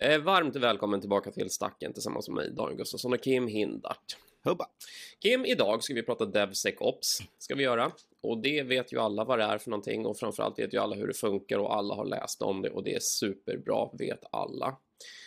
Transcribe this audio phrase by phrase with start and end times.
[0.00, 4.16] Eh, varmt välkommen tillbaka till Stacken tillsammans med mig, Daniel Gustafsson och Kim Hindart.
[4.44, 4.66] Hubba.
[5.22, 7.22] Kim, idag ska vi prata DevSecOps.
[7.38, 7.92] Ska vi göra.
[8.20, 10.96] Och det vet ju alla vad det är för någonting och framförallt vet ju alla
[10.96, 14.76] hur det funkar och alla har läst om det och det är superbra, vet alla.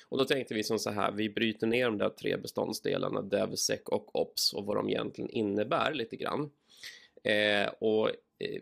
[0.09, 3.81] Och då tänkte vi som så här, vi bryter ner de där tre beståndsdelarna, DevSec
[3.85, 6.51] och Ops och vad de egentligen innebär lite grann.
[7.23, 8.09] Eh, och
[8.39, 8.61] eh,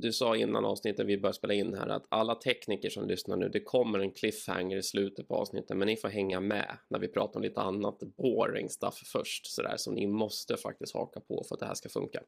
[0.00, 3.48] du sa innan avsnittet vi började spela in här att alla tekniker som lyssnar nu,
[3.48, 7.08] det kommer en cliffhanger i slutet på avsnittet, men ni får hänga med när vi
[7.08, 11.54] pratar om lite annat boring stuff först, sådär som ni måste faktiskt haka på för
[11.54, 12.22] att det här ska funka.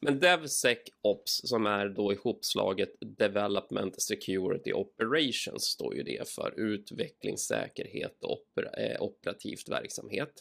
[0.00, 8.32] Men DevSecOps som är då ihopslaget Development Security Operations står ju det för utvecklingssäkerhet och
[8.32, 10.32] opera, eh, operativt verksamhet.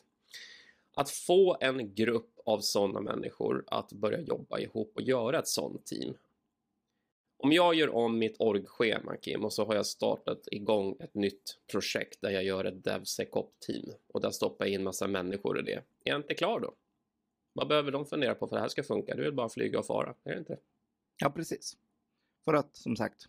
[0.95, 5.85] Att få en grupp av sådana människor att börja jobba ihop och göra ett sådant
[5.85, 6.13] team
[7.43, 11.59] om jag gör om mitt org-schema Kim och så har jag startat igång ett nytt
[11.71, 15.73] projekt där jag gör ett DevSecOps-team och där stoppar jag in massa människor i det.
[15.73, 16.73] Är jag inte klar då?
[17.53, 19.15] Vad behöver de fundera på för att det här ska funka?
[19.15, 20.57] Det är bara flyga och fara, är det inte?
[21.18, 21.77] Ja, precis.
[22.45, 23.26] För att som sagt,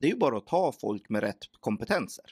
[0.00, 2.24] det är ju bara att ta folk med rätt kompetenser.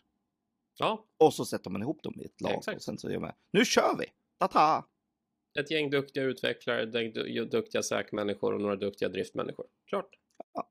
[0.78, 1.04] Ja.
[1.16, 2.62] Och så sätter man ihop dem i ett lag.
[2.66, 4.06] Ja, och sen så gör man, nu kör vi!
[4.38, 4.88] Ta-ta!
[5.60, 6.86] Ett gäng duktiga utvecklare,
[7.44, 9.66] duktiga säkmänniskor och några duktiga driftmänniskor.
[9.86, 10.18] Klart.
[10.52, 10.70] Ja,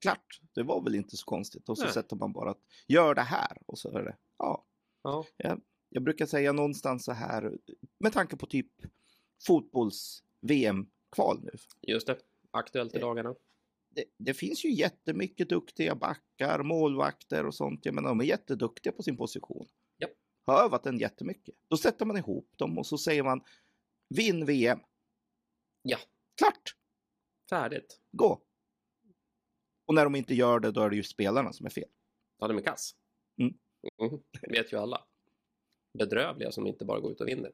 [0.00, 1.68] klart, det var väl inte så konstigt.
[1.68, 1.92] Och så Nej.
[1.92, 4.16] sätter man bara att gör det här och så är det.
[4.38, 4.64] Ja.
[5.02, 5.24] ja.
[5.36, 7.58] Jag, jag brukar säga någonstans så här
[7.98, 8.72] med tanke på typ
[9.46, 11.50] fotbolls-VM-kval nu.
[11.80, 12.18] Just det,
[12.50, 13.34] aktuellt i dagarna.
[13.94, 17.84] Det, det, finns ju jättemycket duktiga backar, målvakter och sånt.
[17.84, 19.66] Jag menar, de är jätteduktiga på sin position.
[20.02, 20.10] Yep.
[20.46, 21.54] Har övat den jättemycket.
[21.68, 23.40] Då sätter man ihop dem och så säger man
[24.08, 24.78] vinn VM.
[25.82, 25.98] Ja.
[26.36, 26.76] Klart!
[27.50, 28.00] Färdigt.
[28.12, 28.42] Gå.
[29.86, 31.88] Och när de inte gör det, då är det ju spelarna som är fel.
[32.38, 32.94] Ja, de är kass.
[33.38, 33.54] Mm.
[34.00, 34.20] Mm.
[34.40, 35.04] Det vet ju alla.
[35.98, 37.52] Bedrövliga som inte bara går ut och vinner.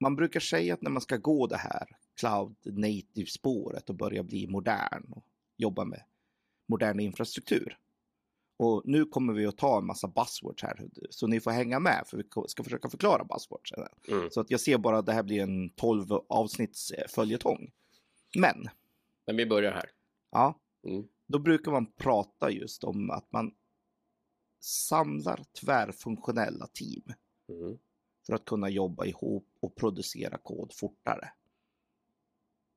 [0.00, 4.22] Man brukar säga att när man ska gå det här cloud native spåret och börja
[4.22, 5.24] bli modern och
[5.56, 6.02] jobba med
[6.68, 7.78] modern infrastruktur.
[8.56, 12.04] Och nu kommer vi att ta en massa buzzwords här, så ni får hänga med
[12.06, 13.72] för vi ska försöka förklara buzzwords.
[14.08, 14.30] Mm.
[14.30, 17.72] Så att jag ser bara att det här blir en 12 avsnitts följetong.
[18.38, 18.68] Men.
[19.26, 19.90] Men vi börjar här.
[20.30, 20.60] Ja.
[20.82, 21.08] Mm.
[21.26, 23.54] Då brukar man prata just om att man
[24.60, 27.02] samlar tvärfunktionella team.
[27.48, 27.78] Mm.
[28.26, 31.32] För att kunna jobba ihop och producera kod fortare.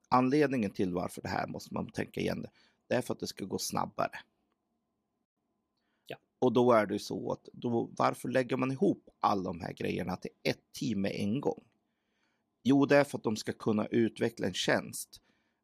[0.10, 2.46] Anledningen till varför det här måste man tänka igen.
[2.88, 4.20] Det är för att det ska gå snabbare.
[6.06, 6.18] Ja.
[6.40, 10.16] Och då är det så att då, varför lägger man ihop alla de här grejerna
[10.16, 11.64] till ett team med en gång?
[12.64, 15.22] Jo, det är för att de ska kunna utveckla en tjänst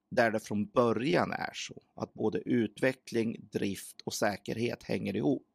[0.09, 5.45] där det från början är så att både utveckling, drift och säkerhet hänger ihop.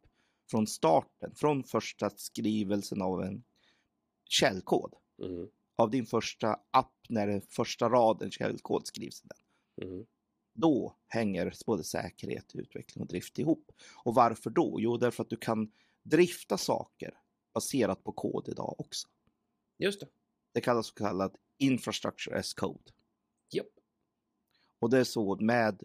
[0.50, 3.44] Från starten, från första skrivelsen av en
[4.24, 4.94] källkod.
[5.22, 5.48] Mm.
[5.76, 9.22] Av din första app när den första raden källkod skrivs.
[9.22, 9.88] Den.
[9.88, 10.06] Mm.
[10.54, 13.72] Då hänger både säkerhet, utveckling och drift ihop.
[14.04, 14.76] Och varför då?
[14.80, 15.72] Jo, därför att du kan
[16.02, 17.14] drifta saker
[17.54, 19.08] baserat på kod idag också.
[19.78, 20.06] Just det.
[20.52, 22.92] Det kallas så kallad infrastructure as code.
[24.78, 25.82] Och det är så med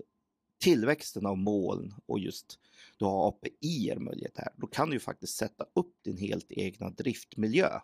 [0.59, 2.59] tillväxten av moln och just
[2.97, 4.53] du har API möjlighet här.
[4.55, 7.79] Då kan du faktiskt sätta upp din helt egna driftmiljö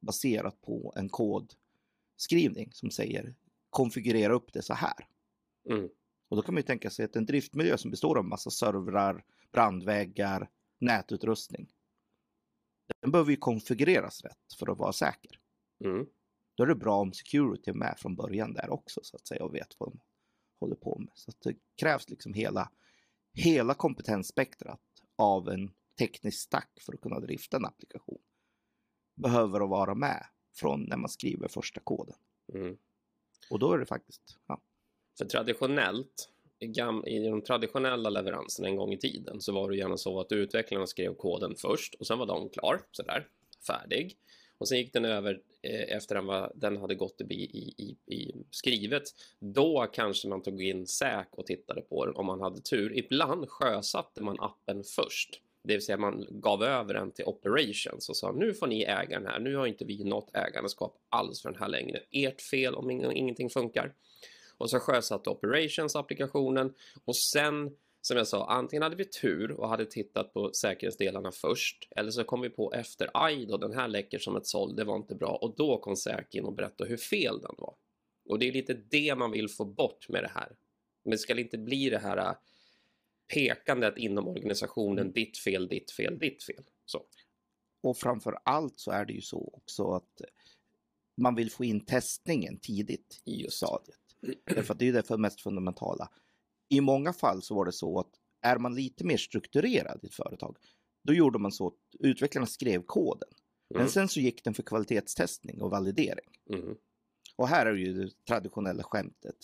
[0.00, 3.34] baserat på en kodskrivning som säger
[3.70, 5.08] konfigurera upp det så här.
[5.68, 5.88] Mm.
[6.28, 9.24] Och då kan man ju tänka sig att en driftmiljö som består av massa servrar,
[9.52, 11.72] brandväggar, nätutrustning.
[13.00, 15.40] Den behöver ju konfigureras rätt för att vara säker.
[15.84, 16.06] Mm
[16.56, 19.44] då är det bra om security är med från början där också så att säga
[19.44, 20.00] och vet vad de
[20.60, 21.12] håller på med.
[21.14, 22.70] Så det krävs liksom hela,
[23.32, 24.80] hela kompetensspektrat
[25.16, 28.18] av en teknisk stack för att kunna drifta en applikation.
[29.14, 32.16] Behöver att vara med från när man skriver första koden.
[32.54, 32.76] Mm.
[33.50, 34.62] Och då är det faktiskt, ja.
[35.18, 36.66] För traditionellt, i,
[37.06, 40.86] i de traditionella leveranserna en gång i tiden så var det gärna så att utvecklarna
[40.86, 43.28] skrev koden först och sen var de klar, sådär,
[43.66, 44.18] färdig.
[44.58, 49.02] Och sen gick den över eh, efter var, den hade gått i, i, i, skrivet.
[49.38, 52.98] Då kanske man tog in säk och tittade på den om man hade tur.
[52.98, 55.40] Ibland sjösatte man appen först.
[55.62, 59.18] Det vill säga man gav över den till operations och sa nu får ni äga
[59.18, 59.38] den här.
[59.38, 62.00] Nu har inte vi något ägandeskap alls för den här längre.
[62.10, 63.94] Ert fel om ingenting funkar.
[64.58, 66.74] Och så sjösatte operations applikationen
[67.04, 67.70] och sen
[68.06, 72.24] som jag sa, antingen hade vi tur och hade tittat på säkerhetsdelarna först eller så
[72.24, 75.14] kom vi på efter, aj då, den här läcker som ett såll, det var inte
[75.14, 77.74] bra och då kom säk in och berättade hur fel den var.
[78.28, 80.56] Och det är lite det man vill få bort med det här.
[81.04, 82.36] Men det ska inte bli det här
[83.34, 86.64] pekandet inom organisationen, ditt fel, ditt fel, ditt fel.
[86.84, 87.02] Så.
[87.82, 90.22] Och framför allt så är det ju så också att
[91.16, 93.56] man vill få in testningen tidigt i Just.
[93.56, 93.98] stadiet.
[94.44, 96.10] Därför att det är ju det mest fundamentala.
[96.68, 98.10] I många fall så var det så att
[98.42, 100.56] är man lite mer strukturerad i ett företag,
[101.04, 103.28] då gjorde man så att utvecklarna skrev koden.
[103.70, 103.90] Men Mm.
[103.90, 106.28] sen så gick den för kvalitetstestning och validering.
[106.50, 106.76] Mm.
[107.36, 109.36] Och här är ju det traditionella skämtet.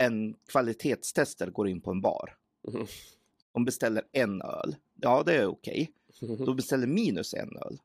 [0.00, 2.36] En kvalitetstestare går in på en bar.
[2.68, 2.86] Mm.
[3.52, 4.76] De beställer en öl.
[4.94, 5.92] Ja, det är okej.
[6.20, 7.78] De beställer minus en öl.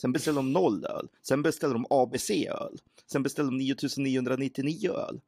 [0.00, 1.08] Sen beställer de noll öl.
[1.22, 2.78] Sen beställer de ABC-öl.
[3.12, 5.20] Sen beställer de 9999 öl.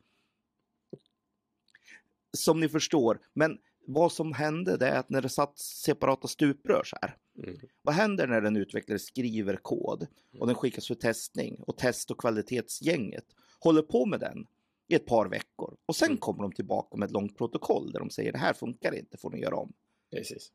[2.37, 3.21] Som ni förstår.
[3.35, 7.17] Men vad som hände det är att när det satt separata stuprör så här.
[7.39, 7.57] Mm.
[7.83, 10.07] Vad händer när en utvecklare skriver kod
[10.39, 13.25] och den skickas för testning och test och kvalitetsgänget
[13.61, 14.47] håller på med den
[14.89, 16.19] i ett par veckor och sen Mm.
[16.19, 19.31] kommer de tillbaka med ett långt protokoll där de säger det här funkar inte, får
[19.31, 19.73] ni göra om.
[20.11, 20.53] Precis.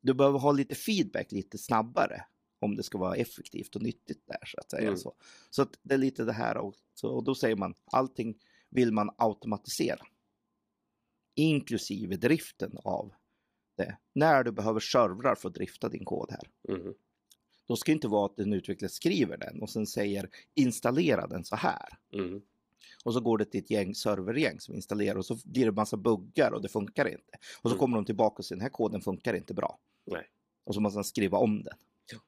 [0.00, 2.24] Du behöver ha lite feedback lite snabbare
[2.58, 4.82] om det ska vara effektivt och nyttigt där så att säga.
[4.88, 4.96] Mm.
[4.98, 5.14] Så,
[5.50, 8.38] så att det är lite det här också och då säger man allting
[8.70, 10.06] vill man automatisera.
[11.38, 13.12] Inklusive driften av
[13.76, 13.96] det.
[14.12, 16.74] När du behöver servrar för att drifta din kod här.
[16.76, 16.94] Mm.
[17.66, 21.44] Då ska det inte vara att en utvecklare skriver den och sen säger installera den
[21.44, 21.88] så här.
[22.12, 22.42] Mm.
[23.04, 25.96] Och så går det till ett gäng servergäng som installerar och så blir det massa
[25.96, 27.38] buggar och det funkar inte.
[27.62, 27.78] Och så Mm.
[27.78, 29.78] kommer de tillbaka och säger den här koden funkar inte bra.
[30.04, 30.30] Nej.
[30.64, 31.74] Och så måste man skriva om den.
[32.12, 32.18] Ja.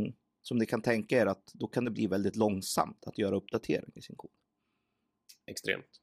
[0.00, 0.12] Mm.
[0.42, 3.90] Som ni kan tänka er att då kan det bli väldigt långsamt att göra uppdatering
[3.94, 4.30] i sin kod.
[5.46, 6.00] Extremt.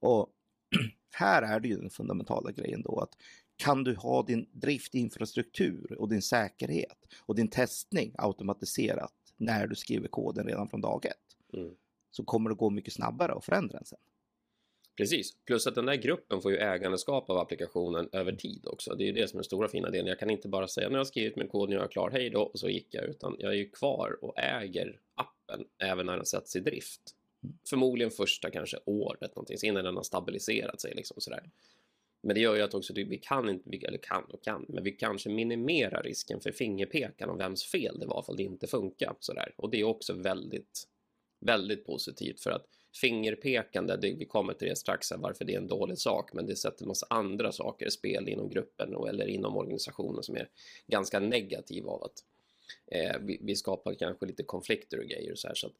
[0.00, 0.32] Och
[1.18, 3.16] här är det ju den fundamentala grejen då att
[3.56, 10.08] kan du ha din driftinfrastruktur och din säkerhet och din testning automatiserat när du skriver
[10.08, 11.74] koden redan från dag ett Mm.
[12.10, 13.98] så kommer det gå mycket snabbare att förändra den sen.
[14.96, 18.94] Precis, plus att den där gruppen får ju ägandeskap av applikationen över tid också.
[18.94, 20.06] Det är ju det som är den stora fina delen.
[20.06, 22.10] Jag kan inte bara säga nu har jag skrivit min kod, nu är jag klar,
[22.10, 26.06] hej då, och så gick jag, utan jag är ju kvar och äger appen även
[26.06, 27.14] när den sätts i drift.
[27.68, 31.50] Förmodligen första kanske året någonting, innan den har stabiliserat sig liksom sådär.
[32.20, 34.90] Men det gör ju att också vi kan inte, eller kan och kan, men vi
[34.90, 39.16] kanske minimerar risken för fingerpekan om vems fel det var för att det inte funkar
[39.20, 39.54] sådär.
[39.56, 40.88] Och det är också väldigt,
[41.40, 42.66] väldigt positivt för att
[43.00, 46.46] fingerpekande, det, vi kommer till det strax, här, varför det är en dålig sak, men
[46.46, 50.36] det sätter en massa andra saker i spel inom gruppen och, eller inom organisationen som
[50.36, 50.48] är
[50.86, 52.24] ganska negativa av att
[52.86, 55.54] eh, vi, vi skapar kanske lite konflikter och grejer och så här.
[55.54, 55.74] Så att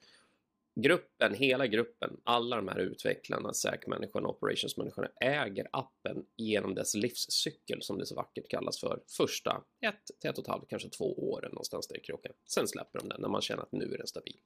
[0.82, 7.98] gruppen, hela gruppen, alla de här utvecklarna, SAC-människorna, operationsmänniskorna äger appen genom dess livscykel som
[7.98, 9.02] det så vackert kallas för.
[9.16, 12.32] Första ett till ett och ett halvt, kanske två åren någonstans där i kroken.
[12.48, 14.36] Sen släpper de den när man känner att nu är den stabil.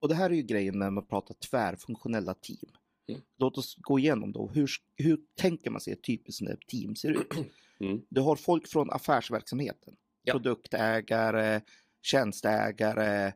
[0.00, 2.70] Och det här är ju grejen när man pratar tvärfunktionella team.
[3.08, 3.20] Mm.
[3.38, 4.48] Låt oss gå igenom då.
[4.48, 7.32] Hur, hur tänker man sig ett typiskt team ser ut?
[7.82, 8.02] Mm.
[8.08, 9.96] Du har folk från affärsverksamheten.
[10.22, 10.32] Ja.
[10.32, 11.60] Produktägare,
[12.02, 13.32] tjänsteägare,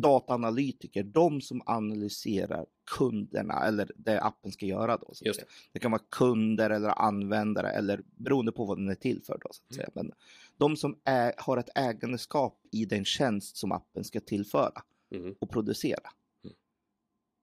[0.00, 1.02] dataanalytiker.
[1.02, 2.66] De som analyserar
[2.98, 5.14] kunderna eller det appen ska göra då.
[5.14, 5.46] Så säga.
[5.72, 9.38] det kan vara kunder eller användare eller beroende på vad den är till för.
[9.42, 9.76] Då, så att Mm.
[9.76, 9.90] säga.
[9.94, 10.12] Men
[10.56, 14.82] de som är, har ett ägandeskap i den tjänst som appen ska tillföra
[15.14, 15.34] Mm.
[15.38, 16.10] och producera.
[16.44, 16.56] Mm.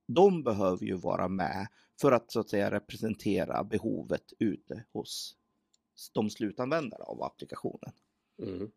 [0.08, 1.68] De behöver ju vara med
[2.02, 5.36] för att så att säga representera behovet ute hos
[6.14, 7.92] de slutanvändare av applikationen.
[8.44, 8.72] Mm.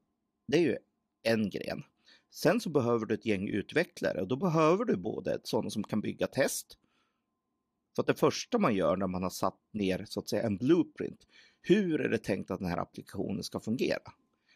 [0.46, 0.76] Det är ju
[1.22, 1.82] en gren.
[2.30, 6.00] Sen så behöver du ett gäng utvecklare och då behöver du både sådana som kan
[6.00, 6.78] bygga test.
[7.94, 10.56] För att det första man gör när man har satt ner så att säga en
[10.56, 11.26] blueprint.
[11.60, 14.12] Hur är det tänkt att den här applikationen ska fungera?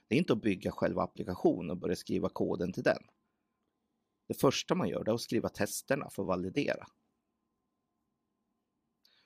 [0.08, 3.02] Det är inte att bygga själva applikationen och börja skriva koden till den.
[4.28, 6.86] Det första man gör det är att skriva testerna för att validera.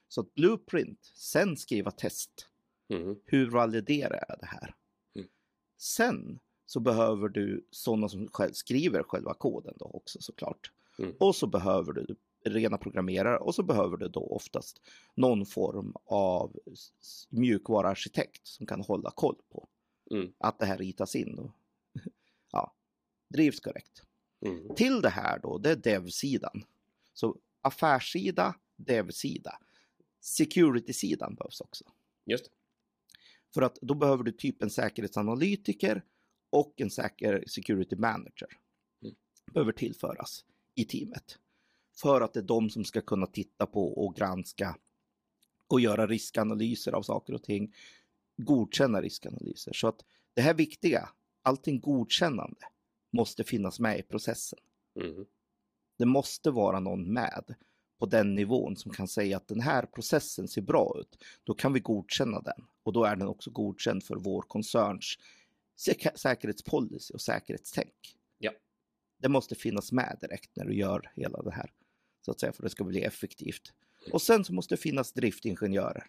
[0.09, 2.49] Så att blueprint, sen skriva test.
[2.89, 3.17] Mm.
[3.25, 4.75] Hur validerar jag det här?
[5.17, 5.29] Mm.
[5.77, 6.39] Sen
[6.69, 10.73] så behöver du sådana som själv skriver själva koden då också såklart.
[10.99, 11.15] Mm.
[11.21, 14.81] Och så behöver du rena programmerare och så behöver du då oftast
[15.15, 16.57] någon form av
[17.29, 19.69] mjukvaruarkitekt som kan hålla koll på
[20.11, 20.33] Mm.
[20.39, 21.51] att det här ritas in och
[22.53, 22.75] ja,
[23.29, 24.03] drivs korrekt.
[24.41, 24.75] Mm.
[24.75, 26.65] Till det här då, det är dev-sidan.
[27.15, 29.59] Så affärssida, dev-sida.
[30.21, 31.85] Security-sidan behövs också.
[32.25, 32.51] Just det.
[33.55, 36.05] För att då behöver du typ en säkerhetsanalytiker
[36.51, 38.49] och en säker security manager.
[39.03, 39.15] Mm.
[39.53, 41.39] Behöver tillföras i teamet.
[41.97, 44.77] För att det är de som ska kunna titta på och granska
[45.67, 47.75] och göra riskanalyser av saker och ting.
[48.37, 49.73] Godkänna riskanalyser.
[49.73, 51.09] Så att det här viktiga,
[51.43, 52.61] allting godkännande,
[53.11, 54.59] måste finnas med i processen.
[55.01, 55.27] Mm.
[55.99, 57.55] Det måste vara någon med
[57.99, 61.73] på den nivån som kan säga att den här processen ser bra ut, då kan
[61.73, 62.65] vi godkänna den.
[62.83, 65.19] Och då är den också godkänd för vår koncerns
[65.79, 68.17] säk säkerhetspolicy och säkerhetstänk.
[68.39, 68.53] Ja.
[69.19, 71.73] Det måste finnas med direkt när du gör hela det här,
[72.25, 73.73] så att säga, för att det ska bli effektivt.
[74.13, 76.07] Och sen så måste det finnas driftingenjörer.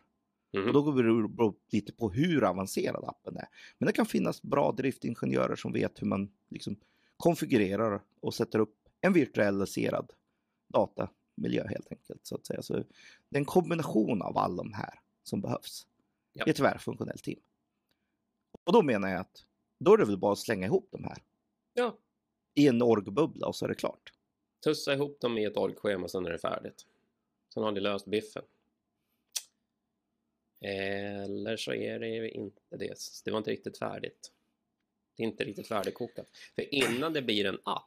[0.54, 0.68] Mm.
[0.68, 3.48] Och då beror det lite på hur avancerad appen är.
[3.78, 6.76] Men det kan finnas bra driftingenjörer som vet hur man liksom
[7.18, 10.14] konfigurerar och sätter upp en virtualiserad
[10.68, 12.28] datamiljö helt enkelt.
[12.28, 12.62] Så att säga.
[12.62, 15.88] Så det är en kombination av alla de här som behövs
[16.34, 16.44] Ja.
[16.48, 17.40] i ett tvärfunktionellt team.
[18.64, 19.46] Och då menar jag att
[19.80, 21.18] då är det väl bara att slänga ihop de här
[21.74, 21.98] Ja,
[22.54, 24.14] i en orgbubbla och så är det klart.
[24.64, 26.86] tussa ihop dem i ett orgschema sen är det färdigt.
[27.54, 28.44] Sen har ni löst biffen.
[30.62, 32.96] Eller så är det inte det.
[33.26, 34.32] Det var inte riktigt färdigt.
[35.16, 36.28] Det är inte riktigt färdigkokat.
[36.56, 37.86] För innan det blir en app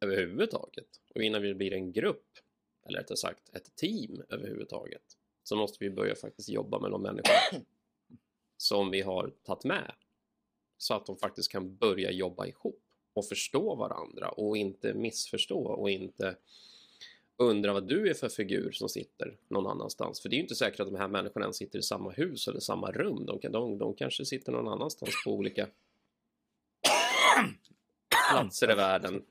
[0.00, 2.26] överhuvudtaget och innan det blir en grupp,
[2.86, 7.34] eller rättare sagt ett team överhuvudtaget, så måste vi börja faktiskt jobba med de människor
[8.56, 9.92] som vi har tagit med.
[10.78, 12.80] Så att de faktiskt kan börja jobba ihop
[13.14, 16.36] och förstå varandra och inte missförstå och inte
[17.36, 20.20] undra vad du är för figur som sitter någon annanstans.
[20.20, 22.48] För det är ju inte säkert att de här människorna ens sitter i samma hus
[22.48, 23.26] eller samma rum.
[23.26, 25.68] De, kan, de, de kanske sitter någon annanstans på olika
[28.30, 29.24] platser i världen.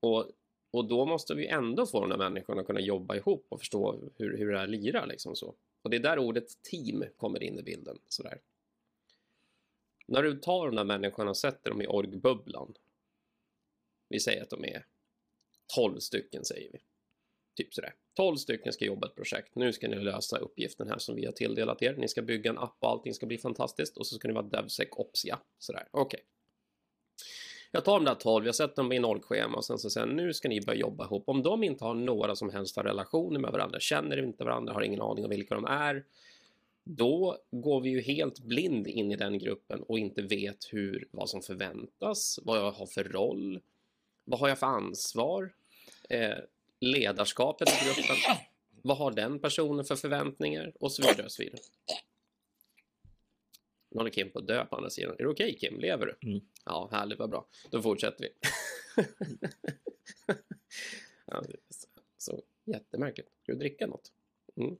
[0.00, 0.30] Och,
[0.70, 3.98] och då måste vi ändå få de här människorna att kunna jobba ihop och förstå
[4.16, 5.06] hur, hur det här lirar.
[5.06, 5.54] Liksom så.
[5.82, 7.98] Och det är där ordet team kommer in i bilden.
[8.08, 8.38] Sådär.
[10.08, 12.74] När du tar de där människorna och sätter dem i orgbubblan.
[14.08, 14.86] Vi säger att de är
[15.74, 16.78] 12 stycken säger vi.
[17.54, 17.94] Typ sådär.
[18.14, 19.54] 12 stycken ska jobba ett projekt.
[19.54, 21.94] Nu ska ni lösa uppgiften här som vi har tilldelat er.
[21.96, 23.96] Ni ska bygga en app och allting ska bli fantastiskt.
[23.96, 25.38] Och så ska ni vara DevSecOps, ja.
[25.58, 26.20] Sådär, okej.
[27.70, 30.16] Jag tar de där 12, jag sätter dem i nollschema och sen så säger jag,
[30.16, 31.28] nu ska ni börja jobba ihop.
[31.28, 35.00] Om de inte har några som helst relationer med varandra, känner inte varandra, har ingen
[35.00, 36.04] aning om vilka de är,
[36.90, 41.30] då går vi ju helt blind in i den gruppen och inte vet hur, vad
[41.30, 43.60] som förväntas, vad jag har för roll,
[44.24, 45.54] vad har jag för ansvar,
[46.10, 46.36] eh,
[46.80, 48.16] ledarskapet i gruppen,
[48.82, 51.24] vad har den personen för förväntningar och så vidare.
[51.24, 51.60] Och så vidare.
[53.90, 55.14] Nu håller Kim på att dö på andra sidan.
[55.18, 55.80] Är det okej Kim?
[55.80, 56.28] Lever du?
[56.28, 56.40] Mm.
[56.64, 57.46] Ja, härligt, vad bra.
[57.70, 58.30] Då fortsätter vi.
[61.26, 61.58] ja, det är
[62.18, 63.28] så jättemärkligt.
[63.42, 64.12] Ska du dricka något?
[64.56, 64.76] Mm.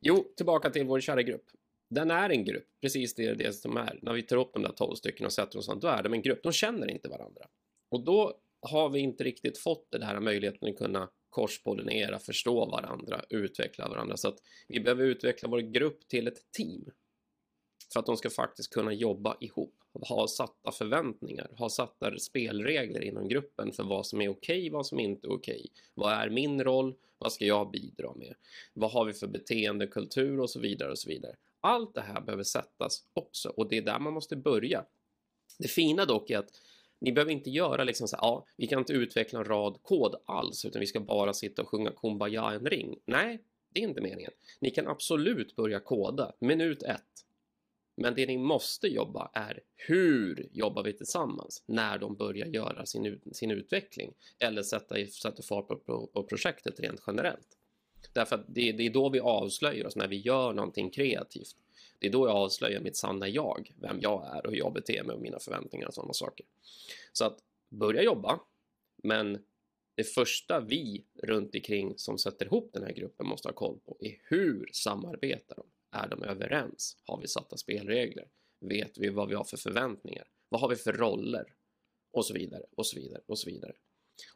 [0.00, 1.44] Jo, tillbaka till vår kära grupp.
[1.90, 3.98] Den är en grupp, precis det är det som är.
[4.02, 6.12] När vi tar upp de där 12 stycken och sätter oss sånt, då är de
[6.12, 6.42] en grupp.
[6.42, 7.42] De känner inte varandra.
[7.90, 13.24] Och då har vi inte riktigt fått den här möjligheten att kunna korspollinera, förstå varandra,
[13.30, 14.16] utveckla varandra.
[14.16, 14.38] Så att
[14.68, 16.84] vi behöver utveckla vår grupp till ett team.
[17.92, 23.28] För att de ska faktiskt kunna jobba ihop, ha satta förväntningar, ha satta spelregler inom
[23.28, 25.66] gruppen för vad som är okej, vad som inte är okej.
[25.94, 26.94] Vad är min roll?
[27.18, 28.34] Vad ska jag bidra med?
[28.74, 31.36] Vad har vi för beteendekultur och så vidare och så vidare.
[31.60, 34.84] Allt det här behöver sättas också och det är där man måste börja.
[35.58, 36.50] Det fina dock är att
[37.00, 40.14] ni behöver inte göra liksom så här, ja, vi kan inte utveckla en rad kod
[40.24, 42.98] alls, utan vi ska bara sitta och sjunga Kumbaya en ring.
[43.04, 43.40] Nej,
[43.72, 44.32] det är inte meningen.
[44.60, 47.26] Ni kan absolut börja koda, minut ett.
[48.00, 53.06] Men det ni måste jobba är hur jobbar vi tillsammans när de börjar göra sin,
[53.06, 57.58] ut, sin utveckling eller sätta, sätta fart på, på, på projektet rent generellt.
[58.12, 61.56] Därför att det, det är då vi avslöjar oss när vi gör någonting kreativt.
[61.98, 65.02] Det är då jag avslöjar mitt sanna jag, vem jag är och hur jag beter
[65.02, 66.46] mig och mina förväntningar och sådana saker.
[67.12, 67.38] Så att
[67.68, 68.40] börja jobba,
[69.02, 69.44] men
[69.94, 73.96] det första vi runt omkring som sätter ihop den här gruppen måste ha koll på
[74.00, 75.66] är hur samarbetar de?
[75.90, 76.96] Är de överens?
[77.04, 78.28] Har vi satta spelregler?
[78.60, 80.28] Vet vi vad vi har för förväntningar?
[80.48, 81.54] Vad har vi för roller?
[82.12, 83.72] Och så vidare, och så vidare, och så vidare.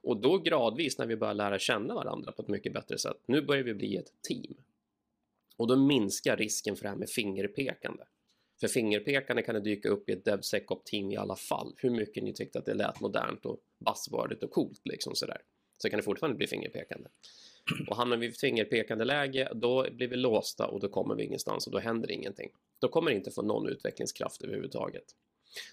[0.02, 3.42] Och då gradvis när vi börjar lära känna varandra på ett mycket bättre sätt, nu
[3.42, 4.54] börjar vi bli ett team.
[5.56, 8.04] Och då minskar risken för det här med fingerpekande.
[8.60, 11.74] För fingerpekande kan det dyka upp i ett DevSecOp-team i alla fall.
[11.76, 15.42] Hur mycket ni tyckte att det lät modernt och buzzwordigt och coolt liksom sådär.
[15.78, 17.08] Så kan det fortfarande bli fingerpekande.
[17.88, 21.66] Och hamnar vi i fingerpekande läge, då blir vi låsta och då kommer vi ingenstans
[21.66, 22.50] och då händer ingenting.
[22.78, 25.04] Då kommer det inte få någon utvecklingskraft överhuvudtaget.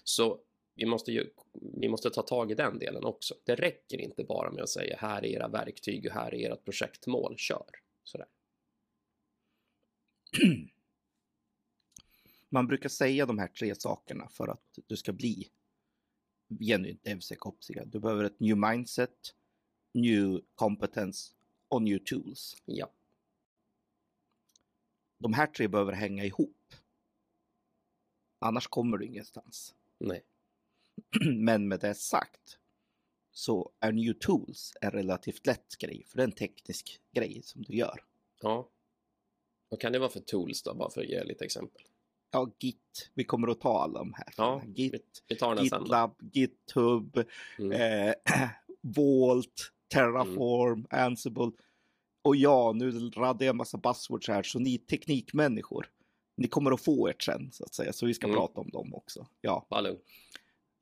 [0.04, 0.40] Så
[0.74, 3.34] vi måste, ju, vi måste ta tag i den delen också.
[3.44, 6.64] Det räcker inte bara med att säga här är era verktyg och här är ert
[6.64, 7.70] projektmål, kör.
[8.04, 8.26] Sådär.
[12.48, 15.50] Man brukar säga de här tre sakerna för att du ska bli
[16.60, 17.84] genuint DevSecOpsiga.
[17.84, 19.34] Du behöver ett new mindset,
[19.94, 21.32] new competence
[21.72, 22.56] och new tools.
[22.64, 22.90] Ja.
[25.18, 26.74] De här tre behöver hänga ihop.
[28.38, 29.74] Annars kommer du ingenstans.
[29.98, 30.24] Nej.
[31.36, 32.58] Men med det sagt
[33.30, 37.62] så är New Tools en relativt lätt grej, för det är en teknisk grej som
[37.62, 38.04] du gör.
[38.40, 38.68] Ja.
[39.68, 41.82] Vad kan det vara för tools då, bara för att ge lite exempel?
[42.30, 43.10] Ja, Git.
[43.14, 44.28] Vi kommer att ta alla de här.
[44.36, 45.56] Ja, Git, Vi då.
[45.62, 47.24] GitLab, GitHub,
[47.58, 47.72] Mm.
[48.08, 48.14] eh,
[48.80, 51.50] Vault, Terraform, Ansible.
[52.22, 55.90] Och ja, nu raddar jag en massa buzzwords här, så ni teknikmänniskor,
[56.36, 57.92] ni kommer att få ert sen, så att säga.
[57.92, 58.36] Så vi ska Mm.
[58.38, 59.26] prata om dem också.
[59.40, 59.98] Ja, lugn.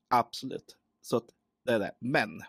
[0.09, 0.77] absolut.
[1.01, 1.27] Så att
[1.65, 1.93] det är det.
[2.01, 2.41] Men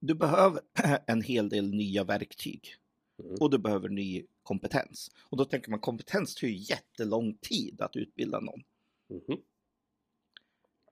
[0.00, 0.60] du behöver
[1.06, 2.74] en hel del nya verktyg
[3.18, 3.36] Mm.
[3.40, 5.10] och du behöver ny kompetens.
[5.30, 8.62] Och då tänker man kompetens tar ju jättelång tid att utbilda någon.
[9.08, 9.40] Mhm.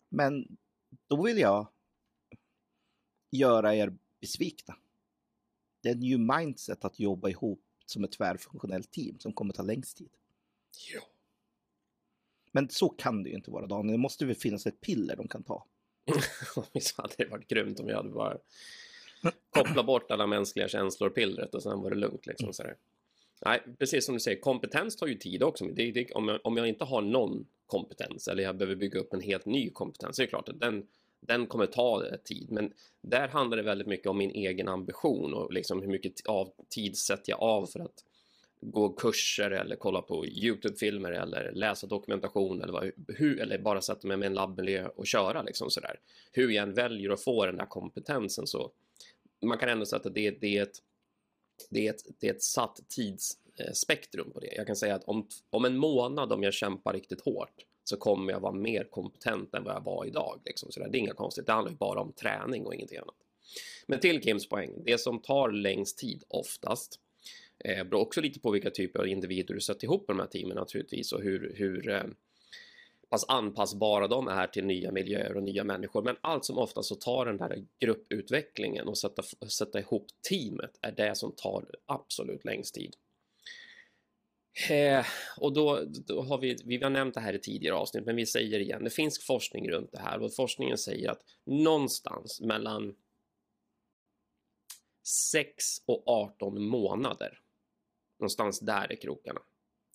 [0.08, 0.56] Men
[1.08, 1.68] då vill jag
[3.34, 4.76] göra er besvikna.
[5.80, 9.62] Det är en ny mindset att jobba ihop som ett tvärfunktionellt team som kommer ta
[9.62, 10.10] längst tid.
[10.92, 11.00] Ja.
[12.52, 13.92] Men så kan det ju inte vara Daniel.
[13.92, 15.66] Det måste väl finnas ett piller de kan ta.
[16.72, 18.38] Visst hade det varit grymt om jag hade bara
[19.50, 22.26] kopplat bort alla mänskliga känslor pillret och sen var det lugnt.
[22.26, 22.76] Liksom, så där.
[23.44, 25.64] Nej, precis som du säger, kompetens tar ju tid också.
[25.64, 29.12] Det, det, om, jag, om jag inte har någon kompetens eller jag behöver bygga upp
[29.12, 30.86] en helt ny kompetens, så är det klart att den,
[31.26, 32.50] den kommer ta eh, tid.
[32.50, 36.52] Men där handlar det väldigt mycket om min egen ambition och liksom hur mycket av
[36.68, 38.04] tid sätter jag av för att
[38.60, 44.08] gå kurser eller kolla på Youtube-filmer eller läsa dokumentation eller, vad, hur, eller bara sätta
[44.08, 46.00] mig med en labbmiljö och köra liksom sådär.
[46.32, 48.70] Hur jag än väljer att få den där kompetensen så
[49.42, 50.78] man kan ändå säga att det, det, är ett,
[51.70, 54.54] det, är ett, det är ett satt tidsspektrum eh, på det.
[54.56, 58.32] Jag kan säga att om, om en månad om jag kämpar riktigt hårt så kommer
[58.32, 60.40] jag vara mer kompetent än vad jag var idag.
[60.44, 60.72] Liksom.
[60.72, 63.14] Så det är inga konstigt, det handlar ju bara om träning och ingenting annat.
[63.86, 67.00] Men till Kims poäng, det som tar längst tid oftast
[67.58, 70.56] Eh, beror också lite på vilka typer av individer du sätter ihop de här teamen
[70.56, 72.02] naturligtvis och hur, hur eh,
[73.08, 76.02] pass anpassbara de är till nya miljöer och nya människor.
[76.02, 80.92] Men allt som ofta så tar den där grupputvecklingen och sätta, sätta ihop teamet är
[80.92, 82.96] det som tar absolut längst tid.
[84.70, 85.06] Eh,
[85.36, 88.26] och då, då har vi, vi har nämnt det här i tidigare avsnitt, men vi
[88.26, 92.94] säger igen, det finns forskning runt det här och forskningen säger att någonstans mellan
[95.06, 97.40] 6 och 18 månader,
[98.18, 99.40] någonstans där är krokarna,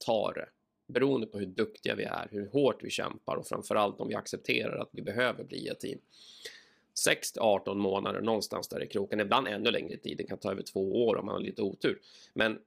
[0.06, 0.50] tar det.
[0.94, 4.78] Beroende på hur duktiga vi är, hur hårt vi kämpar och framförallt om vi accepterar
[4.78, 6.00] att vi behöver bli ett team.
[6.94, 9.20] 6 till 18 månader, någonstans där i kroken.
[9.20, 12.02] Ibland ännu längre tid, det kan ta över två år om man har lite otur.
[12.34, 12.60] Men,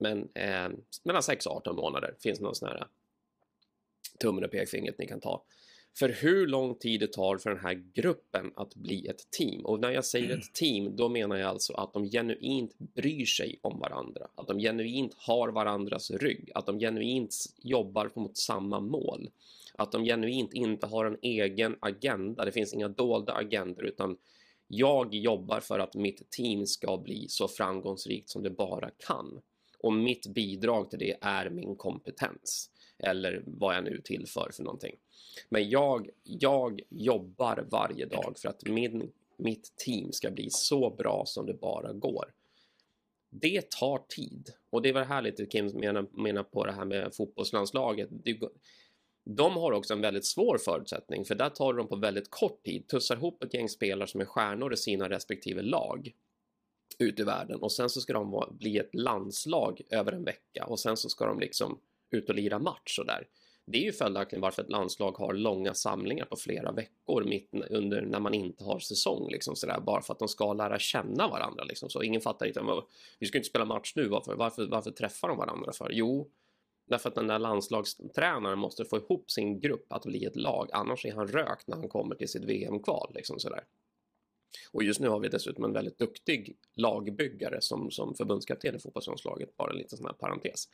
[0.00, 0.68] men eh,
[1.04, 2.86] mellan 6 och 18 månader finns någon sån här eh,
[4.20, 5.44] tummen och pekfingret ni kan ta.
[5.98, 9.64] För hur lång tid det tar för den här gruppen att bli ett team.
[9.64, 13.58] Och när jag säger ett team, då menar jag alltså att de genuint bryr sig
[13.62, 14.28] om varandra.
[14.34, 16.50] Att de genuint har varandras rygg.
[16.54, 19.30] Att de genuint jobbar mot samma mål.
[19.74, 22.44] Att de genuint inte har en egen agenda.
[22.44, 24.16] Det finns inga dolda agendor utan
[24.66, 29.40] jag jobbar för att mitt team ska bli så framgångsrikt som det bara kan.
[29.82, 32.70] Och mitt bidrag till det är min kompetens.
[32.98, 34.96] Eller vad jag nu tillför för någonting.
[35.48, 41.22] Men jag, jag jobbar varje dag för att min, mitt team ska bli så bra
[41.26, 42.32] som det bara går.
[43.30, 44.50] Det tar tid.
[44.70, 48.08] Och det var här lite Kim menar, menar på det här med fotbollslandslaget.
[48.10, 48.38] Det,
[49.24, 52.88] de har också en väldigt svår förutsättning för där tar de på väldigt kort tid,
[52.88, 56.12] tussar ihop ett gäng spelare som är stjärnor i sina respektive lag
[57.00, 60.64] ut i världen och sen så ska de vara, bli ett landslag över en vecka
[60.64, 61.78] och sen så ska de liksom
[62.10, 63.26] ut och lira match och där.
[63.66, 68.02] Det är ju följaktligen varför ett landslag har långa samlingar på flera veckor mitt under
[68.02, 71.64] när man inte har säsong liksom sådär bara för att de ska lära känna varandra
[71.64, 72.62] liksom så ingen fattar inte
[73.18, 75.90] vi ska inte spela match nu varför varför varför träffar de varandra för?
[75.92, 76.30] Jo,
[76.86, 81.06] därför att den där landslagstränaren måste få ihop sin grupp att bli ett lag annars
[81.06, 83.64] är han rökt när han kommer till sitt VM-kval liksom sådär.
[84.72, 89.56] Och just nu har vi dessutom en väldigt duktig lagbyggare som, som förbundskapten i fotbollslandslaget,
[89.56, 90.68] bara en liten sån här parentes.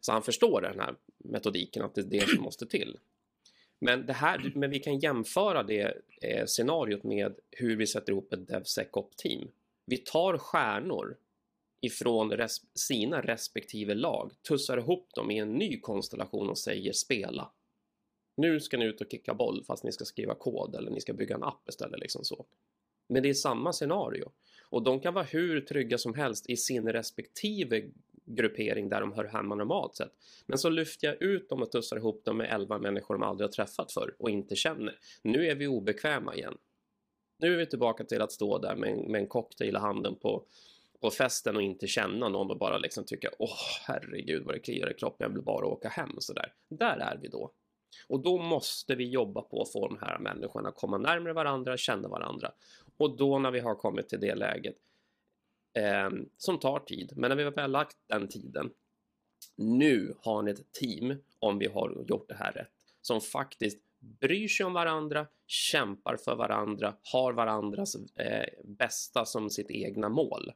[0.00, 2.98] Så han förstår den här metodiken, att det är det som måste till.
[3.78, 8.32] Men, det här, men vi kan jämföra det eh, scenariot med hur vi sätter ihop
[8.32, 9.48] ett DevSecOp-team.
[9.86, 11.16] Vi tar stjärnor
[11.80, 17.50] ifrån res sina respektive lag, tussar ihop dem i en ny konstellation och säger spela.
[18.36, 21.12] Nu ska ni ut och kicka boll fast ni ska skriva kod eller ni ska
[21.12, 22.00] bygga en app istället.
[22.00, 22.46] Liksom så.
[23.08, 24.30] Men det är samma scenario.
[24.70, 27.82] Och de kan vara hur trygga som helst i sin respektive
[28.24, 30.12] gruppering där de hör hemma normalt sett.
[30.46, 33.48] Men så lyfter jag ut dem och tussar ihop dem med elva människor de aldrig
[33.48, 34.98] har träffat förr och inte känner.
[35.22, 36.56] Nu är vi obekväma igen.
[37.38, 40.16] Nu är vi tillbaka till att stå där med en, med en cocktail i handen
[40.16, 40.44] på,
[41.00, 44.90] på festen och inte känna någon och bara liksom tycka åh herregud vad det kliar
[44.90, 46.52] i kroppen, jag vill bara åka hem och sådär.
[46.68, 47.50] Där är vi då.
[48.06, 51.76] Och då måste vi jobba på att få de här människorna att komma närmare varandra,
[51.76, 52.52] känna varandra.
[52.96, 54.76] Och då när vi har kommit till det läget,
[55.74, 58.70] eh, som tar tid, men när vi väl har lagt den tiden,
[59.56, 64.48] nu har ni ett team, om vi har gjort det här rätt, som faktiskt bryr
[64.48, 70.52] sig om varandra, kämpar för varandra, har varandras eh, bästa som sitt egna mål.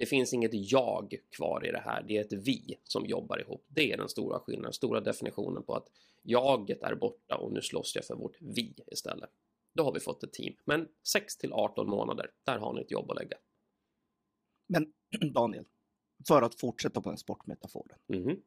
[0.00, 3.64] Det finns inget jag kvar i det här, det är ett vi som jobbar ihop.
[3.68, 5.88] Det är den stora skillnaden, stora definitionen på att
[6.22, 9.30] jaget är borta och nu slåss jag för vårt vi istället.
[9.74, 10.54] Då har vi fått ett team.
[10.64, 13.36] Men 6 till 18 månader, där har ni ett jobb att lägga.
[14.66, 14.92] Men
[15.32, 15.64] Daniel,
[16.28, 17.98] för att fortsätta på den sportmetaforen.
[18.06, 18.42] Mhm.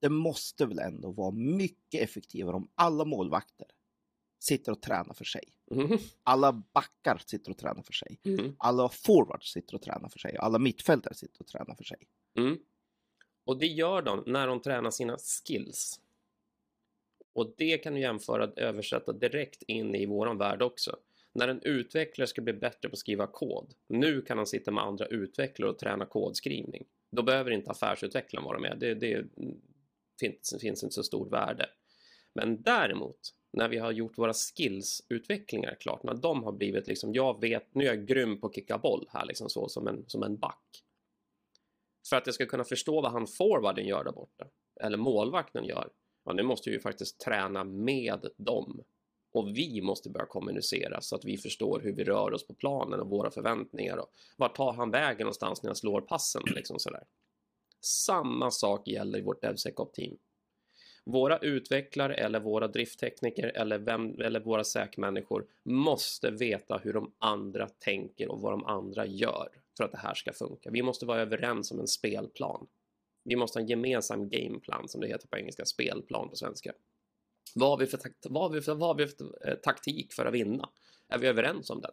[0.00, 3.66] Det måste väl ändå vara mycket effektivare om alla målvakter
[4.46, 5.44] sitter och tränar för sig.
[5.70, 5.98] Mhm.
[6.22, 8.18] Alla backar sitter och tränar för sig.
[8.22, 8.56] Mhm.
[8.58, 10.36] Alla forwards sitter och tränar för sig.
[10.36, 11.98] Alla mittfältare sitter och tränar för sig.
[12.38, 12.58] Mm.
[13.44, 16.00] Och det gör de när de tränar sina skills.
[17.32, 20.96] Och det kan du jämföra, översätta direkt in i våran värld också.
[21.32, 24.84] När en utvecklare ska bli bättre på att skriva kod, nu kan han sitta med
[24.84, 26.84] andra utvecklare och träna kodskrivning.
[27.10, 28.76] Då behöver inte affärsutvecklaren vara med.
[28.80, 29.26] Det, det
[30.20, 31.66] finns, finns inte så stort värde.
[32.32, 37.40] Men däremot, när vi har gjort våra skills-utvecklingar klart, när de har blivit liksom, jag
[37.40, 40.22] vet, nu är jag grym på att kicka boll här liksom så, som en, som
[40.22, 40.82] en back.
[42.08, 44.46] För att jag ska kunna förstå vad han forwarden gör där borta,
[44.80, 45.88] eller målvakten gör,
[46.24, 48.84] ja, nu måste vi ju faktiskt träna med dem.
[49.32, 53.00] Och vi måste börja kommunicera så att vi förstår hur vi rör oss på planen
[53.00, 57.04] och våra förväntningar och vart tar han vägen någonstans när jag slår passen liksom sådär.
[57.80, 60.16] Samma sak gäller i vårt DevSecOp-team.
[61.08, 67.68] Våra utvecklare eller våra drifttekniker eller, vem, eller våra säkmänniskor måste veta hur de andra
[67.68, 70.70] tänker och vad de andra gör för att det här ska funka.
[70.70, 72.66] Vi måste vara överens om en spelplan.
[73.24, 76.72] Vi måste ha en gemensam gameplan som det heter på engelska, spelplan på svenska.
[77.54, 80.12] Vad har vi för, takt, vad har vi för, vad har vi för eh, taktik
[80.12, 80.68] för att vinna?
[81.08, 81.92] Är vi överens om den?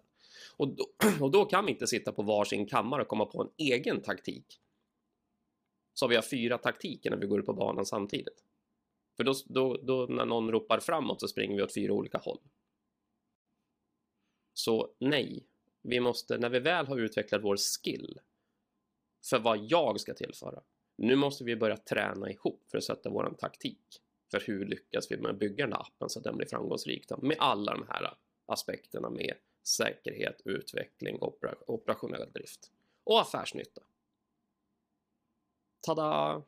[0.58, 0.86] Och då,
[1.22, 4.60] och då kan vi inte sitta på varsin kammare och komma på en egen taktik.
[5.94, 8.44] Så vi har fyra taktiker när vi går ut på banan samtidigt.
[9.18, 12.40] För då, då, då när någon ropar framåt så springer vi åt fyra olika håll.
[14.54, 15.48] Så nej,
[15.82, 18.20] vi måste, när vi väl har utvecklat vår skill
[19.30, 20.64] för vad jag ska tillföra,
[20.98, 24.02] nu måste vi börja träna ihop för att sätta vår taktik.
[24.32, 27.08] För hur lyckas vi med att bygga den här appen så att den blir framgångsrik
[27.08, 27.18] då?
[27.22, 28.14] med alla de här
[28.46, 31.18] aspekterna med säkerhet, utveckling,
[31.68, 32.72] operationell drift
[33.04, 33.82] och affärsnytta.
[35.82, 36.44] Tada!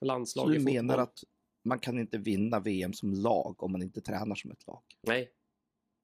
[0.00, 1.18] Landslag Så du menar att
[1.64, 4.82] man kan inte vinna VM som lag om man inte tränar som ett lag?
[5.02, 5.30] Nej,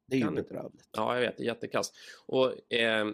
[0.06, 0.88] Det är ju Kan bedrövligt.
[0.92, 1.36] Ja, jag vet.
[1.36, 1.94] Det jättekast.
[2.26, 3.06] Och eh,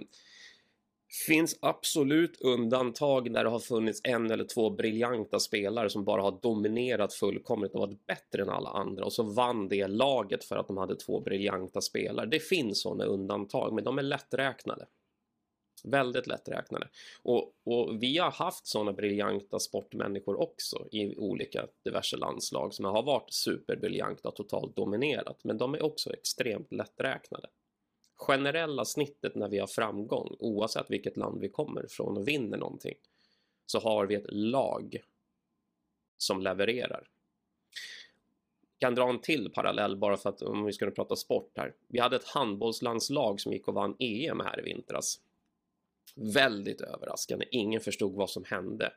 [1.26, 6.38] finns absolut undantag där det har funnits en eller två briljanta spelare som bara har
[6.42, 10.66] dominerat fullkomligt och varit bättre än alla andra och så vann det laget för att
[10.66, 12.26] de hade två briljanta spelare.
[12.26, 14.86] Det finns sådana undantag, men de är lätträknade.
[15.86, 16.88] Väldigt lätträknade.
[17.22, 23.02] Och, och vi har haft sådana briljanta sportmänniskor också i olika diverse landslag som har
[23.02, 27.48] varit superbriljanta och totalt dominerat, men de är också extremt lätträknade
[28.16, 32.94] generella snittet när vi har framgång, oavsett vilket land vi kommer ifrån och vinner någonting,
[33.66, 34.96] så har vi ett lag
[36.18, 37.08] som levererar.
[38.78, 41.74] Kan dra en till parallell bara för att om vi ska prata sport här.
[41.86, 45.20] Vi hade ett handbollslandslag som gick och vann EM här i vintras.
[46.14, 47.46] Väldigt överraskande.
[47.50, 48.92] Ingen förstod vad som hände.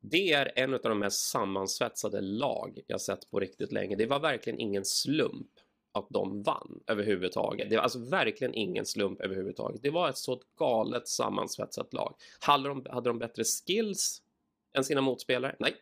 [0.00, 3.96] Det är en av de mest sammansvetsade lag jag sett på riktigt länge.
[3.96, 5.50] Det var verkligen ingen slump
[5.92, 7.70] att de vann överhuvudtaget.
[7.70, 9.82] Det var alltså verkligen ingen slump överhuvudtaget.
[9.82, 12.14] Det var ett så galet sammansvetsat lag.
[12.40, 14.22] Hade de, hade de bättre skills
[14.72, 15.56] än sina motspelare?
[15.58, 15.74] Nej.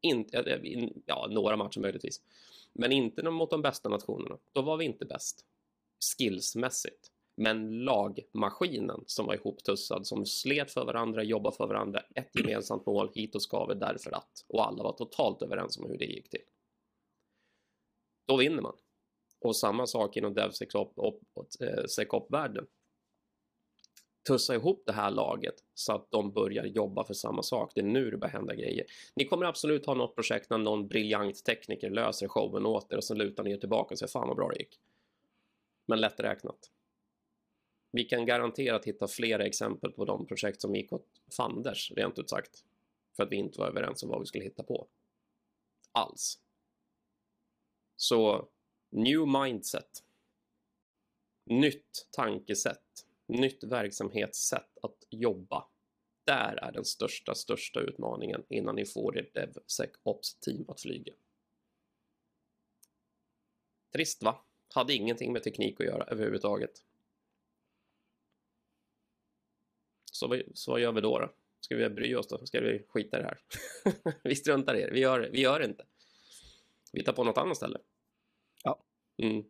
[0.00, 2.20] Inte, eh, eh, ja, några matcher möjligtvis.
[2.72, 4.38] Men inte mot de bästa nationerna.
[4.52, 5.44] Då var vi inte bäst.
[6.18, 7.12] Skillsmässigt.
[7.42, 13.10] Men lagmaskinen som var ihoptussad, som slet för varandra, jobbade för varandra, ett gemensamt mål,
[13.14, 14.44] hit och skaver därför att.
[14.48, 16.42] Och alla var totalt överens om hur det gick till.
[18.26, 18.76] Då vinner man.
[19.40, 22.64] Och samma sak inom DevSecOp-världen.
[22.64, 22.68] Eh,
[24.28, 27.72] Tussa ihop det här laget så att de börjar jobba för samma sak.
[27.74, 28.86] Det är nu det börjar hända grejer.
[29.14, 33.04] Ni kommer absolut ha något projekt när någon briljant tekniker löser showen åt er och
[33.04, 34.80] sen lutar ni er tillbaka och säger fan vad bra det gick.
[35.86, 36.70] Men lätt räknat.
[37.90, 42.30] Vi kan garanterat hitta flera exempel på de projekt som gick åt fanders, rent ut
[42.30, 42.64] sagt.
[43.16, 44.86] För att vi inte var överens om vad vi skulle hitta på.
[45.92, 46.38] Alls.
[47.96, 48.48] Så
[48.90, 50.04] New mindset.
[51.44, 53.06] Nytt tankesätt.
[53.26, 55.66] Nytt verksamhetssätt att jobba.
[56.24, 61.12] där är den största, största utmaningen innan ni får ert DevSecOps-team att flyga.
[63.92, 64.44] Trist va?
[64.74, 66.84] Hade ingenting med teknik att göra överhuvudtaget.
[70.20, 71.32] Så, vad- så vad gör vi då, då?
[71.60, 72.46] Ska vi bry oss då?
[72.46, 73.40] Ska vi skita i det här?
[74.22, 74.90] vi struntar i det.
[74.90, 75.86] Vi gör, vi gör det inte.
[76.92, 77.78] Vi tar på något annat ställe.
[78.64, 78.82] Ja.
[79.16, 79.44] Mm.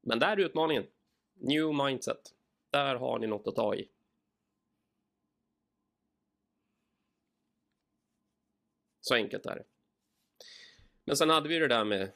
[0.00, 0.86] Men där är utmaningen.
[1.34, 2.34] New mindset.
[2.70, 3.88] Där har ni något att ta i.
[9.00, 9.64] Så enkelt är det.
[11.04, 12.12] Men sen hade vi det där med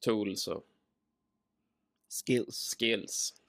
[0.00, 0.66] tools och
[2.26, 2.74] Skills.
[2.78, 3.39] skills.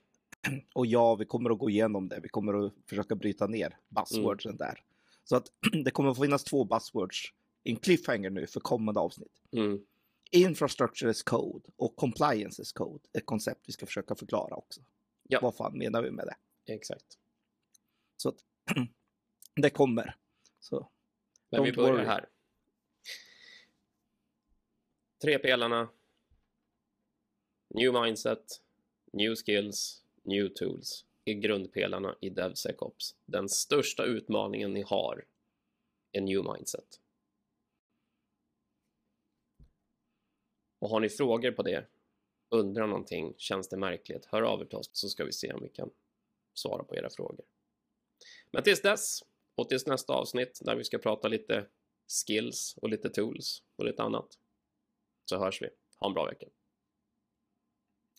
[0.74, 2.20] Och ja, vi kommer att gå igenom det.
[2.20, 4.84] Vi kommer att försöka bryta ner buzzwordsen där.
[5.24, 5.48] Så att
[5.86, 7.34] det kommer att finnas två buzzwords.
[7.64, 9.42] En cliffhanger nu för kommande avsnitt.
[9.52, 9.86] Mm.
[10.32, 13.04] Infrastructure as code och compliance as code.
[13.14, 14.82] Ett koncept vi ska försöka förklara också.
[15.24, 15.40] Ja.
[15.42, 16.74] Vad fan menar vi med det?
[16.74, 17.18] Exakt.
[18.18, 18.36] Så att
[19.56, 20.16] det kommer.
[20.60, 20.90] Så
[21.50, 22.06] Men vi börjar worry.
[22.06, 22.30] här.
[25.22, 25.90] Tre pelarna.
[27.70, 28.62] New mindset,
[29.14, 33.16] new skills, new tools är grundpelarna i DevSecOps.
[33.26, 35.26] Den största utmaningen ni har
[36.12, 37.00] är new mindset.
[40.80, 41.86] Och har ni frågor på det,
[42.50, 45.64] undrar någonting, känns det märkligt, hör av er till oss så ska vi se om
[45.64, 45.90] vi kan
[46.54, 47.46] svara på era frågor.
[48.52, 49.24] Men tills dess
[49.56, 51.68] och tills nästa avsnitt där vi ska prata lite
[52.28, 54.40] skills och lite tools och lite annat
[55.26, 55.70] så hörs vi.
[55.98, 56.48] Ha en bra vecka.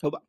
[0.03, 0.23] hubba.